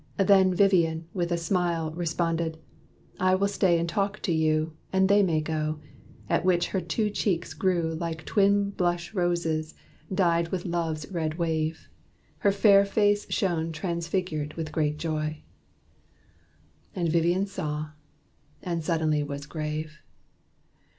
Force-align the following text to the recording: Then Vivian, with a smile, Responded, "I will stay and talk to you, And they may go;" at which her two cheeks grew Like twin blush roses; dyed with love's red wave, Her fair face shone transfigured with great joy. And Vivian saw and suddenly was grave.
Then 0.17 0.55
Vivian, 0.55 1.05
with 1.13 1.31
a 1.31 1.37
smile, 1.37 1.91
Responded, 1.91 2.57
"I 3.19 3.35
will 3.35 3.47
stay 3.47 3.77
and 3.77 3.87
talk 3.87 4.19
to 4.23 4.31
you, 4.31 4.73
And 4.91 5.07
they 5.07 5.21
may 5.21 5.41
go;" 5.41 5.79
at 6.27 6.43
which 6.43 6.69
her 6.69 6.81
two 6.81 7.11
cheeks 7.11 7.53
grew 7.53 7.93
Like 7.93 8.25
twin 8.25 8.71
blush 8.71 9.13
roses; 9.13 9.75
dyed 10.11 10.47
with 10.47 10.65
love's 10.65 11.05
red 11.11 11.35
wave, 11.37 11.87
Her 12.39 12.51
fair 12.51 12.83
face 12.83 13.29
shone 13.31 13.71
transfigured 13.71 14.55
with 14.55 14.71
great 14.71 14.97
joy. 14.97 15.43
And 16.95 17.07
Vivian 17.07 17.45
saw 17.45 17.91
and 18.63 18.83
suddenly 18.83 19.21
was 19.21 19.45
grave. 19.45 20.01